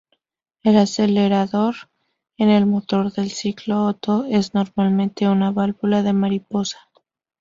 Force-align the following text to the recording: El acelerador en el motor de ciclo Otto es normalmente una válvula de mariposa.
El 0.63 0.77
acelerador 0.77 1.75
en 2.37 2.49
el 2.49 2.65
motor 2.65 3.13
de 3.13 3.29
ciclo 3.29 3.85
Otto 3.85 4.25
es 4.27 4.55
normalmente 4.55 5.29
una 5.29 5.51
válvula 5.51 6.01
de 6.01 6.11
mariposa. 6.11 6.79